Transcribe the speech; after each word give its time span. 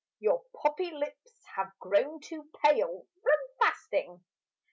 Your 0.17 0.41
poppy 0.59 0.89
lips 0.89 1.43
have 1.55 1.77
grown 1.77 2.21
too 2.21 2.49
pale 2.65 3.05
From 3.21 3.37
fasting. 3.61 4.23